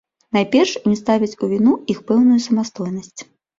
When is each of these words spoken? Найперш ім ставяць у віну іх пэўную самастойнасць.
Найперш 0.37 0.71
ім 0.87 0.95
ставяць 1.01 1.37
у 1.43 1.51
віну 1.53 1.75
іх 1.97 2.01
пэўную 2.09 2.41
самастойнасць. 2.49 3.21